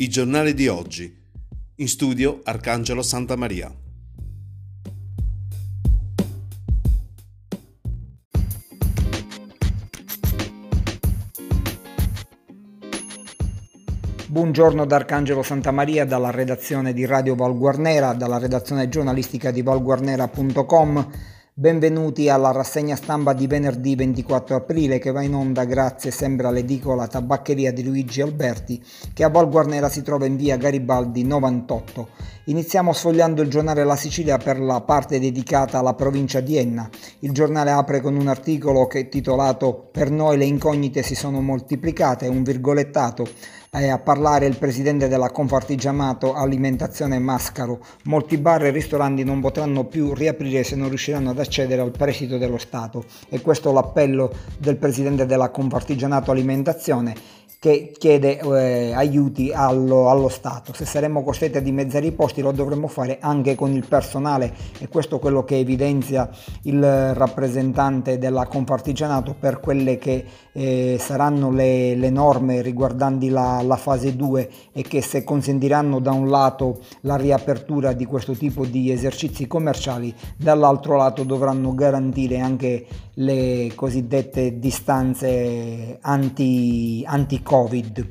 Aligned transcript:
I 0.00 0.08
giornali 0.08 0.54
di 0.54 0.68
oggi. 0.68 1.12
In 1.74 1.88
studio 1.88 2.40
Arcangelo 2.44 3.02
Santa 3.02 3.34
Maria. 3.34 3.68
Buongiorno 14.28 14.86
da 14.86 14.94
Arcangelo 14.94 15.42
Santa 15.42 15.72
Maria 15.72 16.04
dalla 16.04 16.30
redazione 16.30 16.92
di 16.92 17.04
Radio 17.04 17.34
Valguarnera, 17.34 18.12
dalla 18.12 18.38
redazione 18.38 18.88
giornalistica 18.88 19.50
di 19.50 19.62
valguarnera.com. 19.62 21.10
Benvenuti 21.60 22.28
alla 22.28 22.52
rassegna 22.52 22.94
stampa 22.94 23.32
di 23.32 23.48
venerdì 23.48 23.96
24 23.96 24.54
aprile 24.54 25.00
che 25.00 25.10
va 25.10 25.22
in 25.22 25.34
onda 25.34 25.64
grazie 25.64 26.12
sempre 26.12 26.46
all'edicola 26.46 27.08
Tabaccheria 27.08 27.72
di 27.72 27.82
Luigi 27.82 28.20
Alberti 28.20 28.80
che 29.12 29.24
a 29.24 29.28
Val 29.28 29.48
Guarnera 29.50 29.88
si 29.88 30.02
trova 30.02 30.26
in 30.26 30.36
via 30.36 30.56
Garibaldi 30.56 31.24
98. 31.24 32.08
Iniziamo 32.48 32.94
sfogliando 32.94 33.42
il 33.42 33.50
giornale 33.50 33.84
La 33.84 33.94
Sicilia 33.94 34.38
per 34.38 34.58
la 34.58 34.80
parte 34.80 35.20
dedicata 35.20 35.80
alla 35.80 35.92
provincia 35.92 36.40
di 36.40 36.56
Enna. 36.56 36.88
Il 37.18 37.32
giornale 37.32 37.70
apre 37.70 38.00
con 38.00 38.16
un 38.16 38.26
articolo 38.26 38.86
che 38.86 39.00
è 39.00 39.08
titolato 39.10 39.90
Per 39.92 40.10
noi 40.10 40.38
le 40.38 40.46
incognite 40.46 41.02
si 41.02 41.14
sono 41.14 41.42
moltiplicate, 41.42 42.26
un 42.26 42.42
virgolettato 42.42 43.28
eh, 43.70 43.88
a 43.88 43.98
parlare 43.98 44.46
il 44.46 44.56
presidente 44.56 45.08
della 45.08 45.28
Confartigianato 45.28 46.32
Alimentazione 46.32 47.18
Mascaro. 47.18 47.80
Molti 48.04 48.38
bar 48.38 48.64
e 48.64 48.70
ristoranti 48.70 49.24
non 49.24 49.42
potranno 49.42 49.84
più 49.84 50.14
riaprire 50.14 50.64
se 50.64 50.74
non 50.74 50.88
riusciranno 50.88 51.28
ad 51.28 51.38
accedere 51.38 51.82
al 51.82 51.90
prestito 51.90 52.38
dello 52.38 52.56
Stato. 52.56 53.04
E 53.28 53.42
questo 53.42 53.72
l'appello 53.72 54.32
del 54.58 54.78
presidente 54.78 55.26
della 55.26 55.50
Confartigianato 55.50 56.30
Alimentazione 56.30 57.14
che 57.60 57.92
chiede 57.98 58.38
eh, 58.38 58.92
aiuti 58.94 59.50
allo, 59.52 60.10
allo, 60.10 60.28
Stato. 60.28 60.72
Se 60.72 60.84
saremo 60.84 61.24
costretti 61.24 61.58
a 61.58 61.60
dimezzare 61.60 62.06
i 62.06 62.12
posti 62.12 62.40
lo 62.40 62.52
dovremmo 62.52 62.86
fare 62.86 63.18
anche 63.20 63.56
con 63.56 63.72
il 63.72 63.84
personale 63.86 64.54
e 64.78 64.88
questo 64.88 65.16
è 65.16 65.18
quello 65.18 65.42
che 65.42 65.58
evidenzia 65.58 66.30
il 66.62 67.14
rappresentante 67.14 68.18
della 68.18 68.46
Confartigianato 68.46 69.34
per 69.38 69.58
quelle 69.58 69.98
che 69.98 70.24
eh, 70.52 70.96
saranno 71.00 71.50
le, 71.50 71.96
le, 71.96 72.10
norme 72.10 72.62
riguardanti 72.62 73.28
la, 73.28 73.60
la, 73.62 73.76
fase 73.76 74.14
2 74.14 74.50
e 74.72 74.82
che 74.82 75.02
se 75.02 75.24
consentiranno 75.24 75.98
da 75.98 76.12
un 76.12 76.28
lato 76.28 76.78
la 77.02 77.16
riapertura 77.16 77.92
di 77.92 78.04
questo 78.04 78.34
tipo 78.34 78.66
di 78.66 78.92
esercizi 78.92 79.48
commerciali, 79.48 80.14
dall'altro 80.36 80.96
lato 80.96 81.24
dovranno 81.24 81.74
garantire 81.74 82.38
anche 82.38 82.86
le 83.20 83.72
cosiddette 83.74 84.58
distanze 84.58 85.98
anti, 86.02 87.04
anti 87.06 87.42
Covid. 87.42 88.08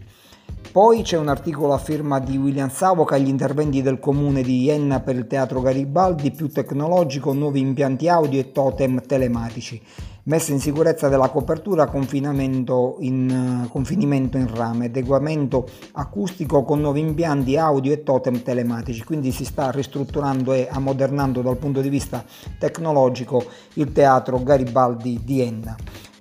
Poi 0.77 1.01
c'è 1.01 1.17
un 1.17 1.27
articolo 1.27 1.73
a 1.73 1.79
firma 1.79 2.19
di 2.19 2.37
William 2.37 2.69
Savoca, 2.69 3.17
gli 3.17 3.29
interventi 3.29 3.81
del 3.81 3.97
comune 3.97 4.43
di 4.43 4.69
Enna 4.69 4.99
per 4.99 5.15
il 5.15 5.25
teatro 5.25 5.59
Garibaldi, 5.59 6.29
più 6.29 6.49
tecnologico, 6.49 7.33
nuovi 7.33 7.59
impianti 7.61 8.07
audio 8.07 8.39
e 8.39 8.51
totem 8.51 9.01
telematici. 9.01 9.81
Messa 10.25 10.51
in 10.51 10.59
sicurezza 10.59 11.07
della 11.07 11.29
copertura, 11.29 11.87
confinamento 11.87 12.97
in, 12.99 13.67
confinimento 13.71 14.37
in 14.37 14.53
rame, 14.53 14.85
adeguamento 14.85 15.67
acustico 15.93 16.61
con 16.63 16.79
nuovi 16.79 16.99
impianti 16.99 17.57
audio 17.57 17.91
e 17.91 18.03
totem 18.03 18.43
telematici. 18.43 19.03
Quindi 19.03 19.31
si 19.31 19.45
sta 19.45 19.71
ristrutturando 19.71 20.53
e 20.53 20.67
ammodernando 20.69 21.41
dal 21.41 21.57
punto 21.57 21.81
di 21.81 21.89
vista 21.89 22.23
tecnologico 22.59 23.43
il 23.73 23.91
teatro 23.91 24.43
Garibaldi 24.43 25.21
di 25.23 25.41
Enna. 25.41 25.75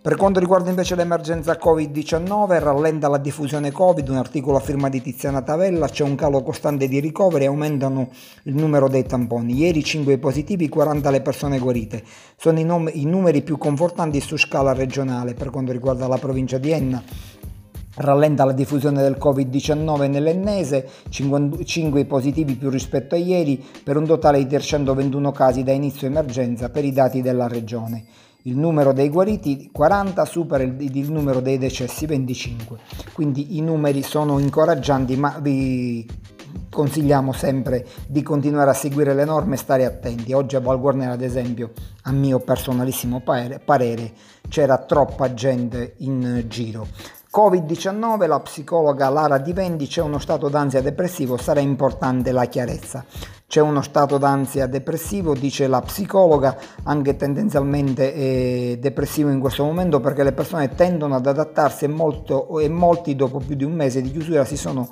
Per 0.06 0.14
quanto 0.14 0.38
riguarda 0.38 0.70
invece 0.70 0.94
l'emergenza 0.94 1.58
Covid-19, 1.60 2.60
rallenta 2.60 3.08
la 3.08 3.18
diffusione 3.18 3.72
Covid, 3.72 4.08
un 4.08 4.18
articolo 4.18 4.56
a 4.56 4.60
firma 4.60 4.88
di 4.88 5.02
Tiziana 5.02 5.42
Tavella, 5.42 5.88
c'è 5.88 6.04
un 6.04 6.14
calo 6.14 6.44
costante 6.44 6.86
di 6.86 7.00
ricoveri 7.00 7.42
e 7.42 7.48
aumentano 7.48 8.10
il 8.44 8.54
numero 8.54 8.88
dei 8.88 9.04
tamponi. 9.04 9.54
Ieri 9.54 9.82
5 9.82 10.18
positivi, 10.18 10.68
40 10.68 11.10
le 11.10 11.22
persone 11.22 11.58
guarite. 11.58 12.04
Sono 12.36 12.60
i, 12.60 12.64
nom- 12.64 12.88
i 12.92 13.04
numeri 13.04 13.42
più 13.42 13.58
confortanti 13.58 14.20
su 14.20 14.36
scala 14.36 14.72
regionale 14.74 15.34
per 15.34 15.50
quanto 15.50 15.72
riguarda 15.72 16.06
la 16.06 16.18
provincia 16.18 16.58
di 16.58 16.70
Enna 16.70 17.02
rallenta 17.96 18.44
la 18.44 18.52
diffusione 18.52 19.02
del 19.02 19.16
Covid-19 19.18 20.08
nell'ennese, 20.08 20.86
5 21.08 22.04
positivi 22.04 22.54
più 22.54 22.70
rispetto 22.70 23.16
a 23.16 23.18
ieri, 23.18 23.64
per 23.82 23.96
un 23.96 24.04
totale 24.04 24.38
di 24.38 24.46
321 24.46 25.32
casi 25.32 25.64
da 25.64 25.72
inizio 25.72 26.06
emergenza 26.06 26.68
per 26.68 26.84
i 26.84 26.92
dati 26.92 27.22
della 27.22 27.48
regione 27.48 28.04
il 28.46 28.56
numero 28.56 28.92
dei 28.92 29.08
guariti 29.08 29.70
40 29.72 30.24
supera 30.24 30.62
il, 30.62 30.76
il, 30.78 31.10
numero 31.10 31.40
dei 31.40 31.58
decessi 31.58 32.06
25 32.06 32.78
quindi 33.12 33.56
i 33.56 33.60
numeri 33.60 34.02
sono 34.02 34.38
incoraggianti 34.38 35.16
ma 35.16 35.38
vi 35.40 36.06
consigliamo 36.70 37.32
sempre 37.32 37.86
di 38.06 38.22
continuare 38.22 38.70
a 38.70 38.74
seguire 38.74 39.14
le 39.14 39.24
norme 39.24 39.54
e 39.54 39.58
stare 39.58 39.84
attenti. 39.84 40.32
Oggi 40.32 40.56
a 40.56 40.60
Val 40.60 40.80
Guarnera 40.80 41.12
ad 41.12 41.22
esempio 41.22 41.72
a 42.02 42.12
mio 42.12 42.38
personalissimo 42.40 43.20
parere, 43.20 43.58
parere 43.58 44.12
c'era 44.48 44.78
troppa 44.78 45.32
gente 45.34 45.94
in 45.98 46.44
giro. 46.48 46.86
Covid-19, 47.36 48.26
la 48.26 48.40
psicologa 48.40 49.10
Lara 49.10 49.36
Divendi, 49.36 49.86
c'è 49.86 50.00
uno 50.00 50.18
stato 50.18 50.48
d'ansia 50.48 50.80
depressivo, 50.80 51.36
sarà 51.36 51.60
importante 51.60 52.32
la 52.32 52.46
chiarezza. 52.46 53.04
C'è 53.56 53.62
uno 53.62 53.80
stato 53.80 54.18
d'ansia 54.18 54.66
depressivo, 54.66 55.32
dice 55.32 55.66
la 55.66 55.80
psicologa, 55.80 56.58
anche 56.82 57.16
tendenzialmente 57.16 58.12
eh, 58.12 58.78
depressivo 58.78 59.30
in 59.30 59.40
questo 59.40 59.64
momento 59.64 59.98
perché 59.98 60.22
le 60.24 60.32
persone 60.32 60.74
tendono 60.74 61.14
ad 61.14 61.26
adattarsi 61.26 61.86
e, 61.86 61.88
molto, 61.88 62.60
e 62.60 62.68
molti 62.68 63.16
dopo 63.16 63.38
più 63.38 63.56
di 63.56 63.64
un 63.64 63.72
mese 63.72 64.02
di 64.02 64.10
chiusura 64.10 64.44
si 64.44 64.58
sono 64.58 64.86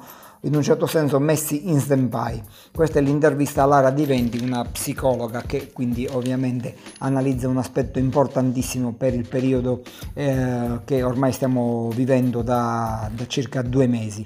in 0.45 0.55
un 0.55 0.63
certo 0.63 0.87
senso 0.87 1.19
messi 1.19 1.69
in 1.69 1.79
stand-by. 1.79 2.41
Questa 2.75 3.01
è 3.01 3.03
l'intervista 3.03 3.65
a 3.65 3.67
Lara 3.67 3.91
Diventi, 3.91 4.43
una 4.43 4.65
psicologa 4.65 5.43
che 5.43 5.71
quindi 5.71 6.09
ovviamente 6.11 6.75
analizza 7.01 7.49
un 7.49 7.59
aspetto 7.59 7.99
importantissimo 7.99 8.95
per 8.95 9.13
il 9.13 9.29
periodo 9.29 9.83
eh, 10.15 10.81
che 10.87 11.03
ormai 11.03 11.33
stiamo 11.33 11.91
vivendo 11.91 12.41
da, 12.41 13.11
da 13.15 13.27
circa 13.27 13.61
due 13.61 13.87
mesi. 13.87 14.25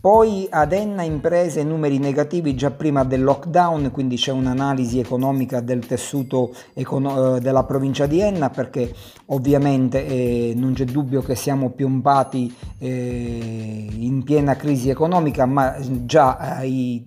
Poi 0.00 0.46
ad 0.48 0.72
Enna 0.72 1.02
imprese 1.02 1.62
numeri 1.62 1.98
negativi 1.98 2.54
già 2.54 2.70
prima 2.70 3.04
del 3.04 3.22
lockdown, 3.22 3.90
quindi 3.90 4.16
c'è 4.16 4.32
un'analisi 4.32 4.98
economica 4.98 5.60
del 5.60 5.84
tessuto 5.84 6.54
econo- 6.72 7.36
eh, 7.36 7.40
della 7.40 7.64
provincia 7.64 8.06
di 8.06 8.18
Enna 8.18 8.48
perché 8.48 8.94
ovviamente 9.26 10.06
eh, 10.06 10.54
non 10.56 10.72
c'è 10.72 10.86
dubbio 10.86 11.20
che 11.20 11.34
siamo 11.34 11.68
piombati 11.68 12.50
eh, 12.78 13.88
in 13.90 14.22
piena 14.24 14.56
crisi 14.56 14.88
economica, 14.88 15.44
ma 15.44 15.76
già 16.06 16.62
eh, 16.62 17.04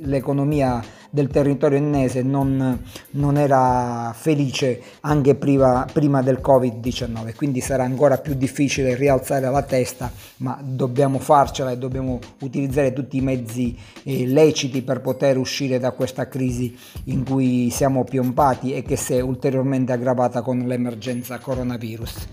l'economia 0.00 0.82
del 1.16 1.28
territorio 1.28 1.78
ennese 1.78 2.22
non, 2.22 2.78
non 3.12 3.38
era 3.38 4.12
felice 4.14 4.82
anche 5.00 5.34
prima, 5.34 5.86
prima 5.90 6.20
del 6.20 6.40
Covid-19, 6.42 7.34
quindi 7.34 7.62
sarà 7.62 7.84
ancora 7.84 8.18
più 8.18 8.34
difficile 8.34 8.94
rialzare 8.94 9.48
la 9.48 9.62
testa, 9.62 10.12
ma 10.38 10.60
dobbiamo 10.62 11.18
farcela 11.18 11.70
e 11.70 11.78
dobbiamo 11.78 12.18
utilizzare 12.40 12.92
tutti 12.92 13.16
i 13.16 13.22
mezzi 13.22 13.74
eh, 14.02 14.26
leciti 14.26 14.82
per 14.82 15.00
poter 15.00 15.38
uscire 15.38 15.78
da 15.78 15.92
questa 15.92 16.28
crisi 16.28 16.76
in 17.04 17.24
cui 17.24 17.70
siamo 17.70 18.04
piombati 18.04 18.74
e 18.74 18.82
che 18.82 18.96
si 18.96 19.14
è 19.14 19.20
ulteriormente 19.20 19.92
aggravata 19.92 20.42
con 20.42 20.58
l'emergenza 20.58 21.38
coronavirus. 21.38 22.28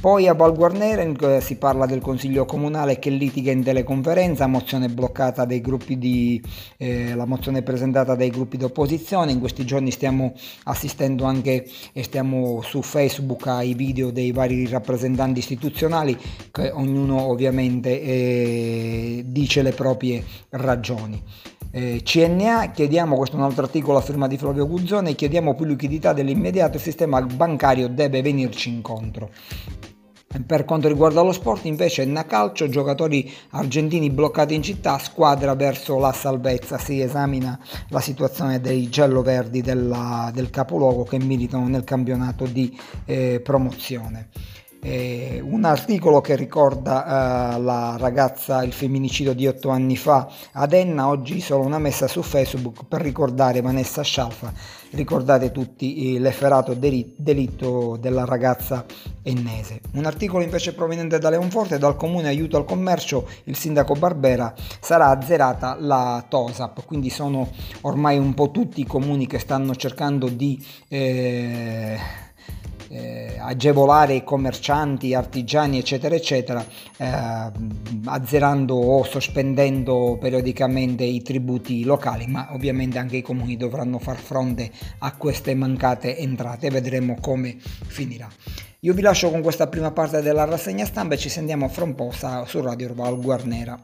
Poi 0.00 0.26
a 0.26 0.34
Val 0.34 0.54
Guarnera 0.54 1.02
eh, 1.02 1.40
si 1.40 1.56
parla 1.56 1.86
del 1.86 2.00
Consiglio 2.00 2.44
Comunale 2.44 2.98
che 2.98 3.08
litiga 3.10 3.52
in 3.52 3.62
teleconferenza, 3.62 4.48
mozione 4.48 4.88
bloccata 4.88 5.44
dai 5.44 5.60
gruppi 5.60 5.96
di, 5.96 6.42
eh, 6.76 7.14
la 7.14 7.24
mozione 7.24 7.62
presentata 7.62 8.16
dai 8.16 8.30
gruppi 8.30 8.56
di 8.56 8.64
opposizione. 8.64 9.30
In 9.30 9.38
questi 9.38 9.64
giorni 9.64 9.92
stiamo 9.92 10.34
assistendo 10.64 11.24
anche 11.24 11.68
e 11.92 12.02
stiamo 12.02 12.62
su 12.62 12.82
Facebook 12.82 13.46
ai 13.46 13.74
video 13.74 14.10
dei 14.10 14.32
vari 14.32 14.66
rappresentanti 14.66 15.38
istituzionali 15.38 16.18
che 16.50 16.70
ognuno 16.70 17.20
ovviamente 17.28 18.02
eh, 18.02 19.22
dice 19.24 19.62
le 19.62 19.72
proprie 19.72 20.24
ragioni. 20.50 21.22
Eh, 21.74 22.02
CNA, 22.04 22.70
chiediamo, 22.70 23.16
questo 23.16 23.36
è 23.36 23.38
un 23.38 23.46
altro 23.46 23.64
articolo 23.64 23.96
a 23.96 24.02
firma 24.02 24.26
di 24.26 24.36
Flavio 24.36 24.66
Guzzone, 24.66 25.14
chiediamo 25.14 25.54
più 25.54 25.64
liquidità 25.64 26.12
dell'immediato, 26.12 26.76
il 26.76 26.82
sistema 26.82 27.18
bancario 27.22 27.88
deve 27.88 28.20
venirci 28.20 28.68
incontro. 28.68 29.30
Per 30.46 30.64
quanto 30.66 30.88
riguarda 30.88 31.22
lo 31.22 31.32
sport 31.32 31.64
invece 31.64 32.02
Enna 32.02 32.26
Calcio, 32.26 32.68
giocatori 32.68 33.30
argentini 33.50 34.10
bloccati 34.10 34.54
in 34.54 34.62
città, 34.62 34.98
squadra 34.98 35.54
verso 35.54 35.98
la 35.98 36.12
salvezza, 36.12 36.76
si 36.76 37.00
esamina 37.00 37.58
la 37.88 38.00
situazione 38.00 38.60
dei 38.60 38.90
giallo-verdi 38.90 39.62
della, 39.62 40.30
del 40.32 40.50
capoluogo 40.50 41.04
che 41.04 41.18
militano 41.18 41.68
nel 41.68 41.84
campionato 41.84 42.44
di 42.44 42.78
eh, 43.06 43.40
promozione. 43.42 44.28
Eh, 44.84 45.40
un 45.40 45.64
articolo 45.64 46.20
che 46.20 46.34
ricorda 46.34 47.54
eh, 47.54 47.60
la 47.60 47.94
ragazza, 47.96 48.64
il 48.64 48.72
femminicidio 48.72 49.32
di 49.32 49.46
otto 49.46 49.68
anni 49.68 49.96
fa 49.96 50.28
ad 50.50 50.72
Enna, 50.72 51.06
oggi 51.06 51.40
solo 51.40 51.64
una 51.64 51.78
messa 51.78 52.08
su 52.08 52.20
Facebook 52.20 52.86
per 52.88 53.00
ricordare 53.00 53.60
Vanessa 53.60 54.02
Scialfa. 54.02 54.52
Ricordate 54.90 55.52
tutti 55.52 56.18
l'efferato 56.18 56.74
delitto 56.74 57.96
della 58.00 58.24
ragazza 58.24 58.84
ennese. 59.22 59.82
Un 59.92 60.04
articolo 60.04 60.42
invece 60.42 60.74
proveniente 60.74 61.20
da 61.20 61.30
Leonforte, 61.30 61.78
dal 61.78 61.94
comune 61.94 62.26
aiuto 62.26 62.56
al 62.56 62.64
commercio, 62.64 63.28
il 63.44 63.54
sindaco 63.54 63.94
Barbera, 63.94 64.52
sarà 64.80 65.10
azzerata 65.10 65.76
la 65.78 66.24
TOSAP, 66.28 66.84
quindi 66.86 67.08
sono 67.08 67.48
ormai 67.82 68.18
un 68.18 68.34
po' 68.34 68.50
tutti 68.50 68.80
i 68.80 68.86
comuni 68.86 69.28
che 69.28 69.38
stanno 69.38 69.76
cercando 69.76 70.26
di... 70.26 70.60
Eh, 70.88 72.30
eh, 72.92 73.36
agevolare 73.38 74.14
i 74.14 74.24
commercianti, 74.24 75.14
artigiani, 75.14 75.78
eccetera, 75.78 76.14
eccetera, 76.14 76.64
eh, 76.98 77.50
azzerando 78.04 78.74
o 78.74 79.02
sospendendo 79.04 80.18
periodicamente 80.20 81.04
i 81.04 81.22
tributi 81.22 81.84
locali, 81.84 82.26
ma 82.26 82.48
ovviamente 82.52 82.98
anche 82.98 83.16
i 83.16 83.22
comuni 83.22 83.56
dovranno 83.56 83.98
far 83.98 84.18
fronte 84.18 84.70
a 84.98 85.16
queste 85.16 85.54
mancate 85.54 86.18
entrate. 86.18 86.70
Vedremo 86.70 87.16
come 87.20 87.56
finirà. 87.58 88.28
Io 88.80 88.92
vi 88.92 89.00
lascio 89.00 89.30
con 89.30 89.42
questa 89.42 89.68
prima 89.68 89.92
parte 89.92 90.20
della 90.20 90.44
rassegna 90.44 90.84
stampa 90.84 91.14
e 91.14 91.18
ci 91.18 91.28
sentiamo 91.28 91.68
fra 91.68 91.84
un 91.84 91.94
po' 91.94 92.12
su 92.44 92.60
Radio 92.60 92.92
Val 92.94 93.20
Guarnera. 93.20 93.80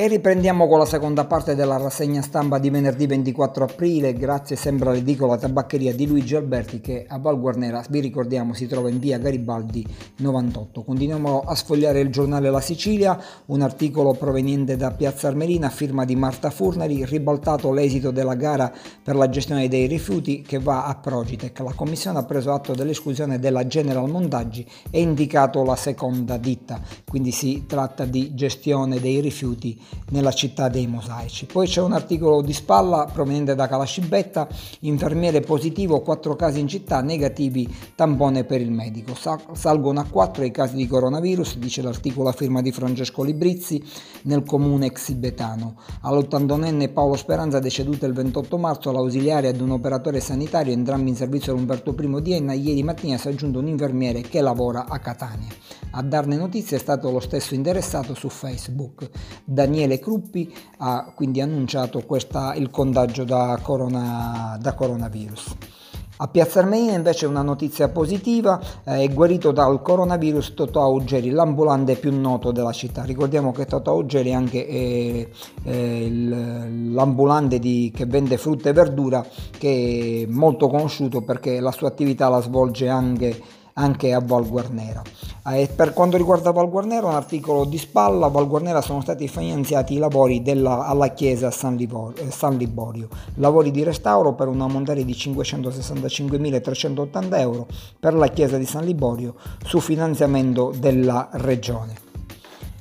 E 0.00 0.08
riprendiamo 0.08 0.66
con 0.66 0.78
la 0.78 0.86
seconda 0.86 1.26
parte 1.26 1.54
della 1.54 1.76
rassegna 1.76 2.22
stampa 2.22 2.56
di 2.56 2.70
venerdì 2.70 3.06
24 3.06 3.64
aprile, 3.64 4.14
grazie 4.14 4.56
sempre 4.56 4.88
all'edicola 4.88 5.36
tabaccheria 5.36 5.94
di 5.94 6.06
Luigi 6.06 6.34
Alberti 6.36 6.80
che 6.80 7.04
a 7.06 7.18
Val 7.18 7.38
Guarnera, 7.38 7.84
vi 7.90 8.00
ricordiamo, 8.00 8.54
si 8.54 8.66
trova 8.66 8.88
in 8.88 8.98
via 8.98 9.18
Garibaldi 9.18 9.86
98. 10.16 10.84
Continuiamo 10.84 11.40
a 11.40 11.54
sfogliare 11.54 12.00
il 12.00 12.08
giornale 12.08 12.48
La 12.48 12.62
Sicilia, 12.62 13.22
un 13.48 13.60
articolo 13.60 14.14
proveniente 14.14 14.74
da 14.78 14.90
Piazza 14.90 15.28
Armerina 15.28 15.68
firma 15.68 16.06
di 16.06 16.16
Marta 16.16 16.48
Furnari, 16.48 17.04
ribaltato 17.04 17.70
l'esito 17.70 18.10
della 18.10 18.36
gara 18.36 18.72
per 19.02 19.16
la 19.16 19.28
gestione 19.28 19.68
dei 19.68 19.86
rifiuti 19.86 20.40
che 20.40 20.60
va 20.60 20.86
a 20.86 20.94
Progitec. 20.94 21.58
La 21.58 21.74
commissione 21.74 22.20
ha 22.20 22.24
preso 22.24 22.54
atto 22.54 22.72
dell'esclusione 22.72 23.38
della 23.38 23.66
General 23.66 24.08
Montaggi 24.08 24.66
e 24.88 25.02
indicato 25.02 25.62
la 25.62 25.76
seconda 25.76 26.38
ditta, 26.38 26.80
quindi 27.06 27.32
si 27.32 27.64
tratta 27.66 28.06
di 28.06 28.34
gestione 28.34 28.98
dei 28.98 29.20
rifiuti 29.20 29.88
nella 30.10 30.32
città 30.32 30.68
dei 30.68 30.86
mosaici. 30.86 31.46
Poi 31.46 31.66
c'è 31.66 31.80
un 31.80 31.92
articolo 31.92 32.42
di 32.42 32.52
spalla 32.52 33.08
proveniente 33.12 33.54
da 33.54 33.68
Calascibetta, 33.68 34.48
infermiere 34.80 35.40
positivo, 35.40 36.00
4 36.00 36.36
casi 36.36 36.60
in 36.60 36.68
città, 36.68 37.00
negativi, 37.00 37.72
tampone 37.94 38.44
per 38.44 38.60
il 38.60 38.72
medico. 38.72 39.14
Salgono 39.52 40.00
a 40.00 40.04
4 40.04 40.44
i 40.44 40.50
casi 40.50 40.74
di 40.76 40.86
coronavirus, 40.86 41.58
dice 41.58 41.82
l'articolo 41.82 42.28
a 42.28 42.32
firma 42.32 42.60
di 42.60 42.72
Francesco 42.72 43.22
Librizzi, 43.22 43.82
nel 44.22 44.42
comune 44.42 44.90
xibetano. 44.90 45.76
All'81enne 46.02 46.92
Paolo 46.92 47.16
Speranza, 47.16 47.58
deceduto 47.58 48.06
il 48.06 48.12
28 48.12 48.58
marzo, 48.58 48.90
l'ausiliare 48.92 49.48
ad 49.48 49.60
un 49.60 49.70
operatore 49.70 50.20
sanitario, 50.20 50.72
entrambi 50.72 51.10
in 51.10 51.16
servizio 51.16 51.52
all'Umberto 51.52 51.94
I 51.98 52.22
di 52.22 52.32
Enna, 52.32 52.52
ieri 52.52 52.82
mattina 52.82 53.16
si 53.16 53.28
è 53.28 53.30
aggiunto 53.30 53.60
un 53.60 53.68
infermiere 53.68 54.22
che 54.22 54.40
lavora 54.40 54.86
a 54.88 54.98
Catania. 54.98 55.48
A 55.92 56.02
darne 56.02 56.36
notizie 56.36 56.76
è 56.76 56.80
stato 56.80 57.10
lo 57.10 57.20
stesso 57.20 57.54
interessato 57.54 58.14
su 58.14 58.28
Facebook. 58.28 59.08
Daniele 59.44 59.79
Cruppi 59.98 60.52
ha 60.78 61.12
quindi 61.14 61.40
annunciato 61.40 62.02
questa, 62.06 62.54
il 62.54 62.70
contagio 62.70 63.24
da, 63.24 63.58
corona, 63.62 64.58
da 64.60 64.74
coronavirus. 64.74 65.56
A 66.22 66.28
Piazza 66.28 66.58
Armenia 66.58 66.94
invece 66.94 67.24
una 67.24 67.40
notizia 67.40 67.88
positiva, 67.88 68.60
eh, 68.84 69.04
è 69.04 69.08
guarito 69.08 69.52
dal 69.52 69.80
coronavirus 69.80 70.52
Totò 70.52 70.82
Augeri, 70.82 71.30
l'ambulante 71.30 71.94
più 71.94 72.14
noto 72.14 72.52
della 72.52 72.72
città. 72.72 73.04
Ricordiamo 73.04 73.52
che 73.52 73.64
Totò 73.64 73.92
Augeri 73.92 74.28
è 74.28 74.34
anche 74.34 74.68
eh, 74.68 75.28
eh, 75.62 76.10
l'ambulante 76.90 77.58
di, 77.58 77.90
che 77.94 78.04
vende 78.04 78.36
frutta 78.36 78.68
e 78.68 78.74
verdura 78.74 79.24
che 79.56 80.26
è 80.26 80.30
molto 80.30 80.68
conosciuto 80.68 81.22
perché 81.22 81.58
la 81.58 81.72
sua 81.72 81.88
attività 81.88 82.28
la 82.28 82.42
svolge 82.42 82.90
anche 82.90 83.59
anche 83.80 84.12
a 84.12 84.20
Val 84.20 84.48
Guarnera. 84.48 85.02
Eh, 85.46 85.70
per 85.74 85.94
quanto 85.94 86.18
riguarda 86.18 86.52
Val 86.52 86.68
Guarnera, 86.68 87.06
un 87.06 87.14
articolo 87.14 87.64
di 87.64 87.78
spalla, 87.78 88.26
a 88.26 88.28
Val 88.28 88.46
Guarnera 88.46 88.82
sono 88.82 89.00
stati 89.00 89.26
finanziati 89.26 89.94
i 89.94 89.98
lavori 89.98 90.42
della, 90.42 90.86
alla 90.86 91.08
chiesa 91.08 91.50
San, 91.50 91.76
Liborio, 91.76 92.22
eh, 92.22 92.30
San 92.30 92.58
Liborio, 92.58 93.08
lavori 93.36 93.70
di 93.70 93.82
restauro 93.82 94.34
per 94.34 94.48
un 94.48 94.60
ammontare 94.60 95.02
di 95.04 95.12
565.380 95.12 97.38
euro 97.38 97.66
per 97.98 98.12
la 98.14 98.28
chiesa 98.28 98.58
di 98.58 98.66
San 98.66 98.84
Liborio 98.84 99.36
su 99.64 99.80
finanziamento 99.80 100.74
della 100.76 101.30
regione. 101.32 102.09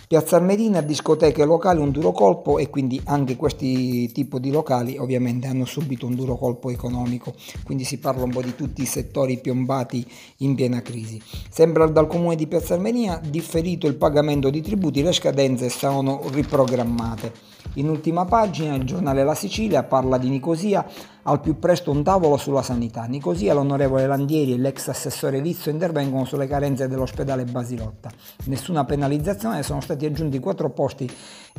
Piazza 0.09 0.37
Armerina, 0.37 0.81
discoteche 0.81 1.45
locali, 1.45 1.79
un 1.79 1.91
duro 1.91 2.11
colpo 2.11 2.57
e 2.57 2.67
quindi 2.67 2.99
anche 3.05 3.35
questi 3.35 4.11
tipi 4.11 4.39
di 4.39 4.49
locali 4.49 4.97
ovviamente 4.97 5.45
hanno 5.45 5.65
subito 5.65 6.07
un 6.07 6.15
duro 6.15 6.35
colpo 6.35 6.71
economico, 6.71 7.35
quindi 7.63 7.83
si 7.83 7.99
parla 7.99 8.23
un 8.23 8.31
po' 8.31 8.41
di 8.41 8.55
tutti 8.55 8.81
i 8.81 8.87
settori 8.87 9.37
piombati 9.37 10.03
in 10.37 10.55
piena 10.55 10.81
crisi. 10.81 11.21
Sembra 11.51 11.85
dal 11.85 12.07
comune 12.07 12.35
di 12.35 12.47
Piazza 12.47 12.73
Armerina 12.73 13.21
differito 13.23 13.85
il 13.85 13.97
pagamento 13.97 14.49
di 14.49 14.63
tributi, 14.63 15.03
le 15.03 15.13
scadenze 15.13 15.69
sono 15.69 16.21
riprogrammate. 16.31 17.31
In 17.75 17.87
ultima 17.87 18.25
pagina 18.25 18.73
il 18.73 18.85
giornale 18.85 19.23
La 19.23 19.35
Sicilia 19.35 19.83
parla 19.83 20.17
di 20.17 20.29
Nicosia, 20.29 20.87
al 21.23 21.41
più 21.41 21.59
presto 21.59 21.91
un 21.91 22.03
tavolo 22.03 22.37
sulla 22.37 22.61
sanità. 22.61 23.03
Nicosia, 23.03 23.53
l'onorevole 23.53 24.07
Landieri 24.07 24.53
e 24.53 24.57
l'ex 24.57 24.87
assessore 24.87 25.39
Lizzo 25.39 25.69
intervengono 25.69 26.25
sulle 26.25 26.47
carenze 26.47 26.87
dell'ospedale 26.87 27.45
Basilotta. 27.45 28.09
Nessuna 28.45 28.85
penalizzazione, 28.85 29.63
sono 29.63 29.81
stati 29.81 30.05
aggiunti 30.05 30.39
quattro 30.39 30.69
posti 30.69 31.09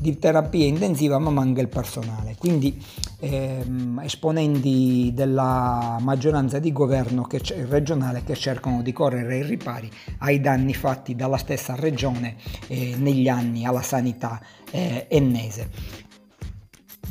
di 0.00 0.18
terapia 0.18 0.66
intensiva 0.66 1.18
ma 1.18 1.30
manca 1.30 1.60
il 1.60 1.68
personale. 1.68 2.36
Quindi 2.38 2.82
ehm, 3.20 4.00
esponenti 4.02 5.12
della 5.14 5.98
maggioranza 6.00 6.58
di 6.58 6.72
governo 6.72 7.24
che 7.24 7.40
regionale 7.68 8.22
che 8.24 8.34
cercano 8.34 8.82
di 8.82 8.92
correre 8.92 9.34
ai 9.34 9.42
ripari 9.42 9.90
ai 10.18 10.40
danni 10.40 10.74
fatti 10.74 11.14
dalla 11.14 11.36
stessa 11.36 11.74
regione 11.74 12.36
eh, 12.68 12.94
negli 12.96 13.28
anni 13.28 13.66
alla 13.66 13.82
sanità 13.82 14.40
eh, 14.70 15.06
ennese. 15.08 16.08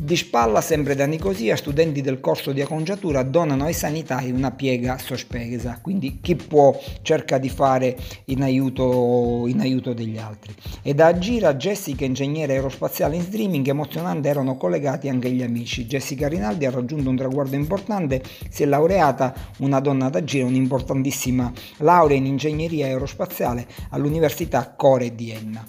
Di 0.01 0.15
spalla, 0.15 0.61
sempre 0.61 0.95
da 0.95 1.05
Nicosia, 1.05 1.57
studenti 1.57 1.99
del 1.99 2.21
corso 2.21 2.53
di 2.53 2.61
acconciatura 2.61 3.21
donano 3.21 3.65
ai 3.65 3.73
sanitari 3.73 4.31
una 4.31 4.51
piega 4.51 4.97
sospesa, 4.97 5.79
quindi 5.81 6.19
chi 6.21 6.37
può 6.37 6.73
cerca 7.01 7.37
di 7.37 7.49
fare 7.49 7.97
in 8.25 8.41
aiuto, 8.41 9.43
in 9.47 9.59
aiuto 9.59 9.91
degli 9.91 10.17
altri. 10.17 10.55
E 10.81 10.93
da 10.93 11.07
Agira, 11.07 11.53
Jessica, 11.55 12.05
ingegnere 12.05 12.53
aerospaziale 12.53 13.17
in 13.17 13.23
streaming, 13.23 13.67
emozionante 13.67 14.29
erano 14.29 14.55
collegati 14.55 15.09
anche 15.09 15.29
gli 15.31 15.44
amici. 15.44 15.85
Jessica 15.85 16.29
Rinaldi 16.29 16.65
ha 16.65 16.71
raggiunto 16.71 17.09
un 17.09 17.18
traguardo 17.18 17.57
importante, 17.57 18.23
si 18.49 18.63
è 18.63 18.68
laureata 18.68 19.33
una 19.57 19.81
donna 19.81 20.07
da 20.07 20.23
Gira, 20.23 20.45
un'importantissima 20.45 21.51
laurea 21.79 22.15
in 22.15 22.25
ingegneria 22.25 22.85
aerospaziale 22.85 23.68
all'Università 23.89 24.73
Core 24.77 25.13
di 25.13 25.31
Enna. 25.31 25.68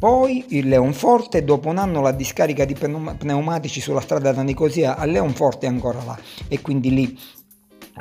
Poi 0.00 0.46
il 0.56 0.66
Leonforte, 0.66 1.44
dopo 1.44 1.68
un 1.68 1.76
anno 1.76 2.00
la 2.00 2.12
discarica 2.12 2.64
di 2.64 2.74
pneumatici 2.74 3.82
sulla 3.82 4.00
strada 4.00 4.32
da 4.32 4.40
Nicosia 4.40 4.96
a 4.96 5.04
Leonforte 5.04 5.66
è 5.66 5.68
ancora 5.68 6.02
là. 6.02 6.18
E 6.48 6.62
quindi 6.62 6.90
lì 6.90 7.18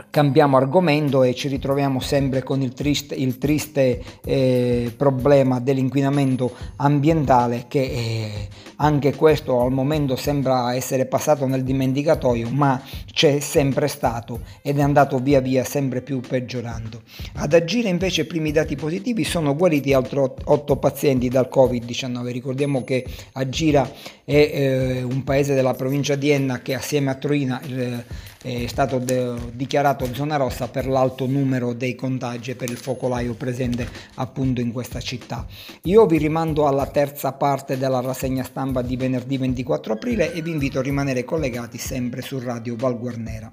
cambiamo 0.10 0.56
argomento 0.56 1.24
e 1.24 1.36
ci 1.36 1.50
ritroviamo 1.50 2.00
sempre 2.00 2.42
con 2.42 2.62
il 2.62 2.74
triste, 2.74 3.16
il 3.16 3.38
triste 3.38 4.02
eh, 4.24 4.94
problema 4.96 5.60
dell'inquinamento 5.60 6.56
ambientale 6.78 7.66
che 7.68 7.82
eh, 7.82 8.48
anche 8.82 9.16
questo 9.16 9.62
al 9.62 9.72
momento 9.72 10.16
sembra 10.16 10.74
essere 10.74 11.06
passato 11.06 11.46
nel 11.46 11.64
dimenticatoio 11.64 12.50
ma 12.50 12.82
c'è 13.12 13.40
sempre 13.40 13.88
stato 13.88 14.42
ed 14.62 14.78
è 14.78 14.82
andato 14.82 15.20
via 15.20 15.40
via 15.40 15.64
sempre 15.64 16.02
più 16.02 16.22
peggiorando. 16.22 17.02
Ad 17.36 17.54
agire 17.54 17.90
invece 17.90 18.22
i 18.22 18.26
primi 18.26 18.52
dati 18.52 18.76
positivi 18.76 19.24
sono 19.24 19.56
guariti 19.56 19.94
altri 19.94 20.20
8 20.20 20.76
pazienti 20.78 21.28
dal 21.28 21.50
Covid-19. 21.52 22.32
Ricordiamo 22.32 22.84
che 22.84 23.06
Agira 23.34 23.90
è 24.24 24.34
eh, 24.34 25.04
un 25.04 25.24
paese 25.24 25.54
della 25.54 25.74
provincia 25.74 26.16
di 26.16 26.30
Enna 26.30 26.62
che 26.62 26.76
assieme 26.76 27.10
a 27.10 27.16
Troina 27.16 27.62
eh, 27.62 28.04
è 28.42 28.68
stato 28.68 29.00
de- 29.00 29.52
dichiarato 29.54 30.14
zona 30.14 30.38
rossa 30.38 30.70
per 30.70 30.88
l'alto 30.88 31.26
numero 31.26 31.74
dei 31.74 31.96
contagi 31.96 32.52
e 32.52 32.56
per 32.56 32.70
il 32.70 32.78
focolaio 32.78 33.34
presente 33.34 33.88
appunto 34.16 34.62
in 34.62 34.72
questa 34.72 35.02
città. 35.02 35.46
Io 35.84 36.06
vi 36.06 36.18
rimando 36.18 36.66
alla 36.66 36.86
terza 36.86 37.34
parte 37.34 37.78
della 37.78 38.00
rassegna 38.00 38.44
stampa 38.44 38.69
di 38.84 38.96
venerdì 38.96 39.38
24 39.38 39.94
aprile 39.94 40.32
e 40.32 40.42
vi 40.42 40.52
invito 40.52 40.80
a 40.80 40.84
rimanere 40.84 41.24
collegati 41.24 41.78
sempre 41.78 42.22
su 42.22 42.40
Radio 42.40 42.76
Val 42.78 42.98
Guarnera. 42.98 43.52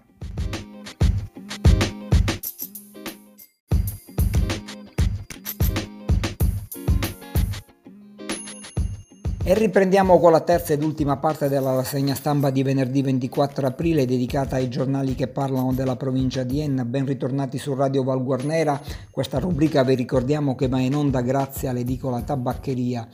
E 9.49 9.55
riprendiamo 9.55 10.19
con 10.19 10.33
la 10.33 10.41
terza 10.41 10.73
ed 10.73 10.83
ultima 10.83 11.19
parte 11.19 11.49
della 11.49 11.73
rassegna 11.73 12.17
stampa 12.17 12.51
di 12.51 12.65
venerdì 12.65 13.01
24 13.01 13.69
aprile 13.69 14.05
dedicata 14.05 14.57
ai 14.57 14.69
giornali 14.69 15.15
che 15.15 15.29
parlano 15.29 15.73
della 15.73 15.95
provincia 15.95 16.43
di 16.43 16.61
Enna. 16.61 16.85
Ben 16.85 17.07
ritornati 17.07 17.57
su 17.57 17.73
Radio 17.73 18.03
Val 18.03 18.25
Guarnera. 18.25 18.81
Questa 19.09 19.39
rubrica 19.39 19.85
vi 19.85 19.95
ricordiamo 19.95 20.57
che 20.57 20.67
va 20.67 20.81
in 20.81 20.97
onda 20.97 21.21
grazie 21.21 21.69
all'edicola 21.69 22.23
Tabaccheria 22.23 23.07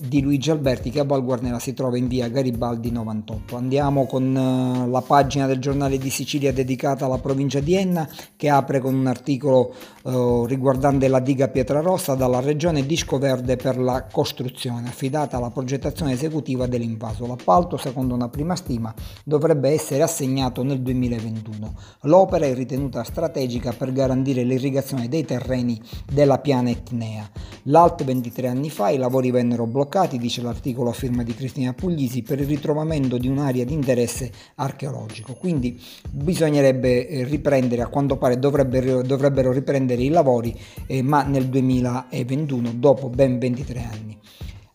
di 0.00 0.22
Luigi 0.22 0.50
Alberti 0.50 0.90
che 0.90 1.00
a 1.00 1.04
Val 1.04 1.24
Guarnera 1.24 1.58
si 1.58 1.74
trova 1.74 1.98
in 1.98 2.08
via 2.08 2.28
Garibaldi 2.28 2.90
98. 2.90 3.56
Andiamo 3.56 4.06
con 4.06 4.34
uh, 4.34 4.88
la 4.90 5.02
pagina 5.02 5.46
del 5.46 5.58
giornale 5.58 5.98
di 5.98 6.10
Sicilia 6.10 6.52
dedicata 6.52 7.04
alla 7.04 7.18
provincia 7.18 7.60
di 7.60 7.74
Enna 7.74 8.08
che 8.36 8.48
apre 8.48 8.80
con 8.80 8.94
un 8.94 9.06
articolo 9.06 9.74
uh, 10.02 10.44
riguardante 10.46 11.08
la 11.08 11.20
diga 11.20 11.48
Pietrarossa 11.48 12.14
dalla 12.14 12.40
regione 12.40 12.86
Disco 12.86 13.18
Verde 13.18 13.56
per 13.56 13.78
la 13.78 14.06
costruzione 14.10 14.88
affidata 14.88 15.36
alla 15.36 15.50
progettazione 15.50 16.12
esecutiva 16.12 16.66
dell'invaso. 16.66 17.26
L'appalto 17.26 17.76
secondo 17.76 18.14
una 18.14 18.28
prima 18.28 18.56
stima 18.56 18.94
dovrebbe 19.24 19.70
essere 19.70 20.02
assegnato 20.02 20.62
nel 20.62 20.80
2021. 20.80 21.74
L'opera 22.02 22.46
è 22.46 22.54
ritenuta 22.54 23.04
strategica 23.04 23.72
per 23.72 23.92
garantire 23.92 24.42
l'irrigazione 24.42 25.08
dei 25.08 25.24
terreni 25.24 25.80
della 26.10 26.38
piana 26.38 26.70
etnea. 26.70 27.28
L'ALT 27.64 28.04
23 28.04 28.48
anni 28.48 28.70
fa 28.70 28.88
i 28.88 28.96
lavori 28.96 29.30
vennero 29.30 29.66
bloccati 29.66 29.78
bloccati, 29.90 30.18
dice 30.18 30.42
l'articolo 30.42 30.90
a 30.90 30.92
firma 30.92 31.22
di 31.22 31.34
Cristina 31.34 31.72
Puglisi, 31.72 32.22
per 32.22 32.38
il 32.40 32.46
ritrovamento 32.46 33.18
di 33.18 33.28
un'area 33.28 33.64
di 33.64 33.72
interesse 33.72 34.30
archeologico. 34.56 35.34
Quindi 35.34 35.80
bisognerebbe 36.10 37.08
eh, 37.08 37.24
riprendere, 37.24 37.82
a 37.82 37.88
quanto 37.88 38.16
pare 38.16 38.38
dovrebbero, 38.38 39.02
dovrebbero 39.02 39.52
riprendere 39.52 40.02
i 40.02 40.08
lavori, 40.08 40.58
eh, 40.86 41.02
ma 41.02 41.22
nel 41.22 41.46
2021, 41.46 42.72
dopo 42.74 43.08
ben 43.08 43.38
23 43.38 43.88
anni. 43.90 44.18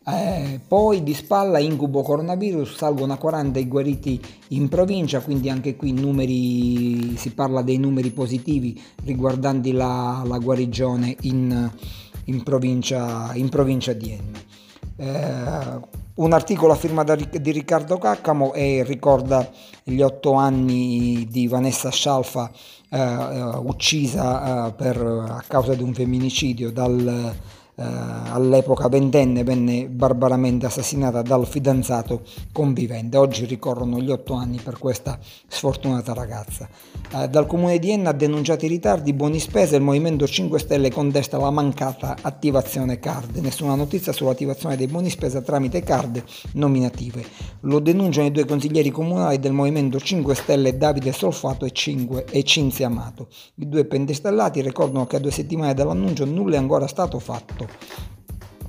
Eh, 0.08 0.60
poi 0.68 1.01
di 1.01 1.15
spalla 1.15 1.58
incubo 1.58 2.04
coronavirus 2.04 2.75
salgono 2.75 3.13
a 3.13 3.18
40 3.18 3.58
i 3.58 3.68
guariti 3.68 4.22
in 4.50 4.70
provincia, 4.70 5.20
quindi 5.20 5.50
anche 5.50 5.75
qui 5.75 5.94
numeri, 5.94 7.15
si 7.18 7.32
parla 7.34 7.63
dei 7.63 7.77
numeri 7.77 8.12
positivi 8.12 8.80
riguardanti 9.04 9.72
la, 9.72 10.22
la 10.24 10.38
guarigione 10.38 11.15
in, 11.22 11.72
in, 12.25 12.44
provincia, 12.44 13.32
in 13.34 13.50
provincia 13.50 13.94
di 13.94 14.12
Enna. 14.12 14.39
Eh, 14.98 16.03
un 16.15 16.32
articolo 16.32 16.72
a 16.72 16.77
firma 16.77 17.03
di 17.03 17.51
Riccardo 17.51 17.98
Caccamo 17.98 18.53
e 18.53 18.84
ricorda 18.86 19.50
gli 19.84 20.00
otto 20.00 20.34
anni 20.34 21.27
di 21.29 21.48
Vanessa 21.48 21.91
Scialfa 21.91 22.50
eh, 22.89 22.98
eh 22.98 23.41
uccisa 23.58 24.67
eh, 24.67 24.74
per, 24.74 24.98
a 24.98 25.44
causa 25.46 25.74
di 25.74 25.84
un 25.84 25.94
femminicidio 25.94 26.72
dal 26.72 27.36
all'epoca 27.84 28.88
ventenne, 28.88 29.44
venne 29.44 29.88
barbaramente 29.88 30.65
assassinata 30.65 31.22
dal 31.22 31.46
fidanzato 31.46 32.22
convivente. 32.51 33.17
Oggi 33.17 33.46
ricorrono 33.46 34.00
gli 34.00 34.10
otto 34.10 34.34
anni 34.34 34.60
per 34.63 34.77
questa 34.77 35.20
sfortunata 35.48 36.13
ragazza. 36.13 36.67
Eh, 37.13 37.27
dal 37.27 37.46
comune 37.46 37.79
di 37.79 37.91
Enna 37.91 38.10
ha 38.10 38.13
denunciato 38.13 38.65
i 38.65 38.70
ritardi, 38.70 39.13
buoni 39.13 39.39
spese, 39.39 39.75
il 39.75 39.82
Movimento 39.82 40.25
5 40.27 40.60
Stelle 40.60 40.91
contesta 40.91 41.38
la 41.38 41.51
mancata 41.51 42.15
attivazione 42.22 43.00
card. 43.00 43.38
Nessuna 43.38 43.75
notizia 43.75 44.12
sull'attivazione 44.12 44.77
dei 44.77 44.88
buoni 44.88 45.10
spesa 45.10 45.41
tramite 45.41 45.82
card 45.84 46.24
nominative. 46.53 47.24
Lo 47.62 47.79
denunciano 47.79 48.27
i 48.27 48.32
due 48.32 48.46
consiglieri 48.46 48.89
comunali 48.89 49.39
del 49.39 49.51
Movimento 49.51 50.00
5 50.00 50.36
Stelle 50.36 50.77
Davide 50.77 51.12
Solfato 51.12 51.65
e, 51.65 51.72
Cinque, 51.72 52.25
e 52.25 52.44
Cinzia 52.44 52.88
Amato. 52.88 53.27
I 53.55 53.67
due 53.67 53.86
pentestellati 53.86 54.62
ricordano 54.62 55.05
che 55.05 55.17
a 55.17 55.20
due 55.20 55.32
settimane 55.32 55.74
dall'annuncio 55.74 56.25
nulla 56.25 56.55
è 56.55 56.60
ancora 56.60 56.88
stato 56.88 57.20
fatto. 57.20 57.64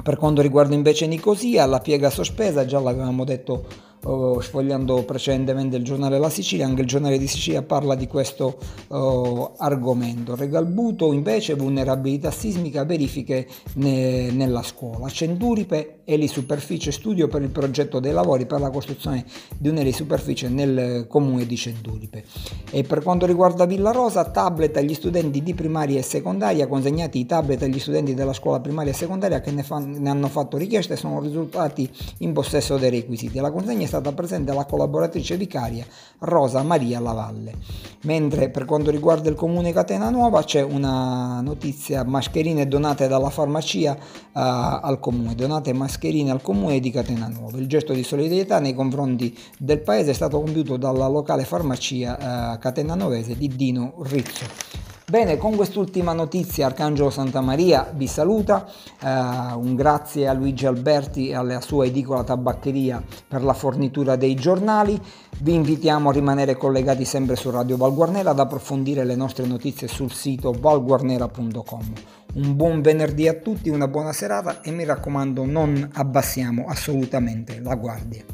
Per 0.03 0.17
quanto 0.17 0.41
riguarda 0.41 0.75
invece 0.75 1.07
Nicosia, 1.07 1.67
la 1.67 1.81
piega 1.81 2.11
sospesa, 2.11 2.65
già 2.65 2.79
l'avevamo 2.79 3.25
detto 3.25 3.67
uh, 4.05 4.41
sfogliando 4.41 5.03
precedentemente 5.05 5.77
il 5.77 5.85
giornale 5.85 6.19
La 6.19 6.31
Sicilia, 6.31 6.67
anche 6.67 6.83
il 6.83 6.87
giornale 6.87 7.19
di 7.19 7.27
Sicilia 7.27 7.63
parla 7.63 7.95
di 7.95 8.07
questo 8.07 8.59
uh, 8.89 9.51
argomento. 9.59 10.35
Regalbuto 10.37 11.13
invece 11.13 11.55
vulnerabilità 11.55 12.31
sismica, 12.31 12.85
verifiche 12.85 13.47
ne, 13.75 14.31
nella 14.31 14.63
scuola. 14.63 15.09
Centuripe, 15.09 16.03
superficie 16.27 16.93
studio 16.93 17.29
per 17.29 17.43
il 17.43 17.51
progetto 17.51 17.99
dei 17.99 18.13
lavori 18.13 18.47
per 18.47 18.61
la 18.61 18.71
costruzione 18.71 19.25
di 19.59 19.69
un'elisuperficie 19.69 20.49
nel 20.49 21.07
comune 21.09 21.47
di 21.47 21.57
Centuripe. 21.57 22.25
E 22.71 22.83
per 22.83 23.03
quanto 23.03 23.27
riguarda 23.27 23.65
Villa 23.67 23.91
Rosa, 23.91 24.25
tablet 24.25 24.77
agli 24.77 24.95
studenti 24.95 25.43
di 25.43 25.55
primaria 25.55 25.99
e 25.99 26.03
secondaria, 26.03 26.67
consegnati 26.67 27.19
i 27.19 27.27
tablet 27.27 27.63
agli 27.63 27.79
studenti 27.79 28.15
della 28.15 28.33
scuola 28.33 28.61
primaria 28.61 28.93
e 28.93 28.95
secondaria 28.95 29.41
che 29.41 29.51
ne, 29.51 29.63
fan, 29.63 29.91
ne 29.91 30.11
hanno 30.11 30.29
fatto 30.29 30.57
richiesta 30.57 30.95
e 30.95 30.97
sono 30.97 31.21
risultati 31.21 31.91
in 32.19 32.33
possesso 32.33 32.77
dei 32.77 32.91
requisiti. 32.91 33.39
La 33.39 33.51
consegna 33.51 33.85
è 33.85 33.87
stata 33.87 33.96
presente 34.01 34.53
la 34.53 34.65
collaboratrice 34.65 35.37
vicaria 35.37 35.85
Rosa 36.21 36.63
Maria 36.63 37.01
Lavalle. 37.01 37.55
Mentre 38.03 38.51
per 38.51 38.65
quanto 38.65 38.91
riguarda 38.91 39.29
il 39.29 39.35
comune 39.35 39.73
Catena 39.73 40.11
Nuova 40.11 40.45
c'è 40.45 40.63
una 40.63 41.41
notizia, 41.41 42.05
mascherine 42.05 42.69
donate 42.69 43.09
dalla 43.09 43.31
farmacia 43.31 43.93
uh, 43.93 43.99
al 44.33 44.99
comune, 45.01 45.35
donate 45.35 45.73
mascherine 45.73 46.31
al 46.31 46.43
comune 46.43 46.81
di 46.81 46.91
Catena 46.91 47.29
Nuova. 47.29 47.59
Il 47.59 47.67
gesto 47.67 47.93
di 47.93 48.03
solidarietà 48.03 48.61
nei 48.61 48.75
confronti 48.75 49.37
del 49.59 49.81
paese 49.81 50.11
è 50.11 50.15
stato 50.15 50.41
compiuto 50.41 50.77
dalla 50.77 51.09
locale 51.09 51.45
farmacia 51.45 52.55
uh, 52.55 52.59
catenanovese 52.59 53.37
di 53.37 53.49
Dino 53.49 53.95
Rizzo. 54.03 54.86
Bene, 55.09 55.37
con 55.37 55.55
quest'ultima 55.55 56.13
notizia 56.13 56.67
Arcangelo 56.67 57.11
Santa 57.11 57.41
Maria 57.41 57.89
vi 57.95 58.09
saluta, 58.09 58.67
eh, 59.01 59.09
un 59.55 59.77
grazie 59.77 60.27
a 60.27 60.33
Luigi 60.33 60.67
Alberti 60.67 61.29
e 61.29 61.37
alla 61.37 61.61
sua 61.61 61.87
edicola 61.87 62.25
tabaccheria 62.25 63.01
per 63.29 63.45
la 63.45 63.53
fornitura 63.53 64.17
dei 64.17 64.35
giornali, 64.35 65.01
vi 65.43 65.55
invitiamo 65.55 66.09
a 66.09 66.13
rimanere 66.13 66.57
collegati 66.57 67.05
sempre 67.05 67.37
su 67.37 67.51
Radio 67.51 67.77
Valguarnera 67.77 68.31
ad 68.31 68.41
approfondire 68.41 69.05
le 69.05 69.15
nostre 69.15 69.47
notizie 69.47 69.87
sul 69.87 70.11
sito 70.11 70.51
valguarnera.com. 70.51 71.93
Un 72.35 72.57
buon 72.57 72.81
venerdì 72.81 73.29
a 73.29 73.35
tutti, 73.35 73.69
una 73.69 73.87
buona 73.87 74.13
serata 74.13 74.61
e 74.61 74.73
mi 74.73 74.85
raccomando 74.85 75.45
non 75.45 75.89
abbassiamo 75.93 76.65
assolutamente 76.67 77.61
la 77.61 77.77
guardia. 77.77 78.25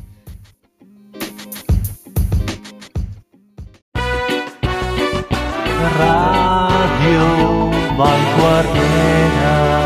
Radio 5.95 6.42
guardiana. 8.43 9.82